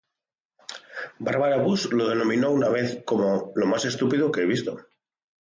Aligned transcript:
Barbara 1.19 1.57
Bush 1.59 1.91
lo 1.91 2.07
denominó 2.09 2.49
una 2.49 2.69
vez 2.69 3.03
como 3.05 3.51
'lo 3.53 3.65
más 3.67 3.85
estúpido 3.85 4.31
que 4.31 4.41
he 4.41 4.45
visto'. 4.47 4.83